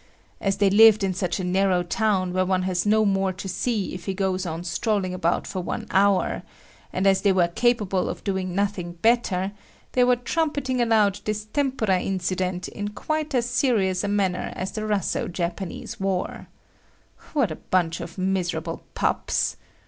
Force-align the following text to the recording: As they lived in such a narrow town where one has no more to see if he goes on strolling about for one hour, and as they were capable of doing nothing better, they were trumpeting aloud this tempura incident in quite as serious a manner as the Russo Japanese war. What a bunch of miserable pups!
As 0.39 0.57
they 0.57 0.71
lived 0.71 1.03
in 1.03 1.13
such 1.13 1.39
a 1.39 1.43
narrow 1.43 1.83
town 1.83 2.33
where 2.33 2.43
one 2.43 2.63
has 2.63 2.87
no 2.87 3.05
more 3.05 3.31
to 3.33 3.47
see 3.47 3.93
if 3.93 4.05
he 4.07 4.15
goes 4.15 4.47
on 4.47 4.63
strolling 4.63 5.13
about 5.13 5.45
for 5.45 5.61
one 5.61 5.85
hour, 5.91 6.41
and 6.91 7.05
as 7.05 7.21
they 7.21 7.31
were 7.31 7.47
capable 7.49 8.09
of 8.09 8.23
doing 8.23 8.55
nothing 8.55 8.93
better, 9.03 9.51
they 9.91 10.03
were 10.03 10.15
trumpeting 10.15 10.81
aloud 10.81 11.19
this 11.25 11.45
tempura 11.45 11.99
incident 12.01 12.67
in 12.67 12.87
quite 12.87 13.35
as 13.35 13.45
serious 13.47 14.03
a 14.03 14.07
manner 14.07 14.51
as 14.55 14.71
the 14.71 14.87
Russo 14.87 15.27
Japanese 15.27 15.99
war. 15.99 16.47
What 17.33 17.51
a 17.51 17.57
bunch 17.57 18.01
of 18.01 18.17
miserable 18.17 18.81
pups! 18.95 19.55